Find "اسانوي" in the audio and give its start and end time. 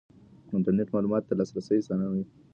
1.79-2.23